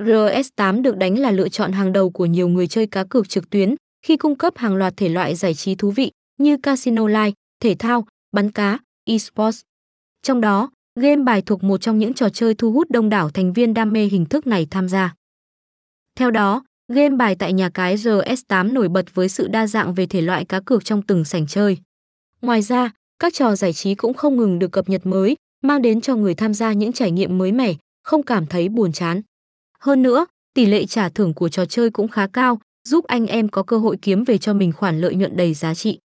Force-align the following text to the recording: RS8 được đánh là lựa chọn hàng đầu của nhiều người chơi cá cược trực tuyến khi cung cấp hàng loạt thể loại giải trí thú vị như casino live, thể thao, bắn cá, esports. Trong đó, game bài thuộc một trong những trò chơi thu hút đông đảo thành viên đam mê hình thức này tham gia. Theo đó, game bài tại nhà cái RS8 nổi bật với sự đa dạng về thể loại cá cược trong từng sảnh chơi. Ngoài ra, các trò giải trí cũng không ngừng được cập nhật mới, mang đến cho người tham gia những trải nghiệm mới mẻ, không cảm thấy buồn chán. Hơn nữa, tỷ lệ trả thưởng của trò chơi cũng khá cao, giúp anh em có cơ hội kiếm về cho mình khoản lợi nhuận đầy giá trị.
RS8 0.00 0.82
được 0.82 0.96
đánh 0.96 1.18
là 1.18 1.30
lựa 1.30 1.48
chọn 1.48 1.72
hàng 1.72 1.92
đầu 1.92 2.10
của 2.10 2.26
nhiều 2.26 2.48
người 2.48 2.66
chơi 2.66 2.86
cá 2.86 3.04
cược 3.04 3.28
trực 3.28 3.50
tuyến 3.50 3.74
khi 4.06 4.16
cung 4.16 4.36
cấp 4.36 4.52
hàng 4.56 4.76
loạt 4.76 4.96
thể 4.96 5.08
loại 5.08 5.34
giải 5.34 5.54
trí 5.54 5.74
thú 5.74 5.90
vị 5.90 6.10
như 6.38 6.56
casino 6.56 7.08
live, 7.08 7.32
thể 7.62 7.74
thao, 7.78 8.06
bắn 8.32 8.50
cá, 8.50 8.78
esports. 9.04 9.60
Trong 10.22 10.40
đó, 10.40 10.70
game 11.00 11.22
bài 11.22 11.42
thuộc 11.42 11.64
một 11.64 11.80
trong 11.80 11.98
những 11.98 12.14
trò 12.14 12.28
chơi 12.28 12.54
thu 12.54 12.72
hút 12.72 12.90
đông 12.90 13.08
đảo 13.08 13.30
thành 13.30 13.52
viên 13.52 13.74
đam 13.74 13.92
mê 13.92 14.04
hình 14.04 14.26
thức 14.26 14.46
này 14.46 14.66
tham 14.70 14.88
gia. 14.88 15.14
Theo 16.18 16.30
đó, 16.30 16.62
game 16.92 17.16
bài 17.16 17.36
tại 17.38 17.52
nhà 17.52 17.68
cái 17.68 17.96
RS8 17.96 18.72
nổi 18.72 18.88
bật 18.88 19.14
với 19.14 19.28
sự 19.28 19.48
đa 19.48 19.66
dạng 19.66 19.94
về 19.94 20.06
thể 20.06 20.20
loại 20.20 20.44
cá 20.44 20.60
cược 20.60 20.84
trong 20.84 21.02
từng 21.02 21.24
sảnh 21.24 21.46
chơi. 21.46 21.78
Ngoài 22.42 22.62
ra, 22.62 22.90
các 23.18 23.34
trò 23.34 23.56
giải 23.56 23.72
trí 23.72 23.94
cũng 23.94 24.14
không 24.14 24.36
ngừng 24.36 24.58
được 24.58 24.72
cập 24.72 24.88
nhật 24.88 25.06
mới, 25.06 25.36
mang 25.62 25.82
đến 25.82 26.00
cho 26.00 26.16
người 26.16 26.34
tham 26.34 26.54
gia 26.54 26.72
những 26.72 26.92
trải 26.92 27.10
nghiệm 27.10 27.38
mới 27.38 27.52
mẻ, 27.52 27.74
không 28.02 28.22
cảm 28.22 28.46
thấy 28.46 28.68
buồn 28.68 28.92
chán. 28.92 29.20
Hơn 29.84 30.02
nữa, 30.02 30.26
tỷ 30.54 30.66
lệ 30.66 30.86
trả 30.86 31.08
thưởng 31.08 31.34
của 31.34 31.48
trò 31.48 31.64
chơi 31.64 31.90
cũng 31.90 32.08
khá 32.08 32.26
cao, 32.26 32.60
giúp 32.88 33.04
anh 33.04 33.26
em 33.26 33.48
có 33.48 33.62
cơ 33.62 33.78
hội 33.78 33.96
kiếm 34.02 34.24
về 34.24 34.38
cho 34.38 34.54
mình 34.54 34.72
khoản 34.72 35.00
lợi 35.00 35.14
nhuận 35.14 35.36
đầy 35.36 35.54
giá 35.54 35.74
trị. 35.74 35.98